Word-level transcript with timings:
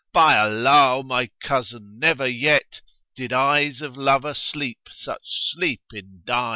By 0.13 0.35
Allah, 0.39 0.95
O 0.97 1.03
my 1.03 1.29
cousin, 1.39 1.99
never 1.99 2.27
yet 2.27 2.81
* 2.97 3.15
Did 3.15 3.31
eyes 3.31 3.81
of 3.81 3.95
lover 3.95 4.33
sleep 4.33 4.89
such 4.89 5.19
sleep 5.51 5.81
indign." 5.93 6.49